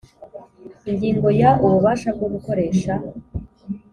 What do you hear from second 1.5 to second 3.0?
Ububasha Bwo Gukoresha